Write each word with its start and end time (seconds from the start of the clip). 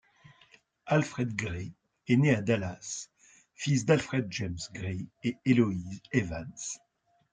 Alfred 0.87 1.35
Gray 1.37 1.71
est 2.07 2.15
né 2.15 2.33
à 2.33 2.41
Dallas 2.41 3.09
fils 3.53 3.85
d'Alfred 3.85 4.25
James 4.31 4.57
Gray 4.73 5.05
et 5.23 5.37
Eloise 5.45 5.99
Evans. 6.11 6.51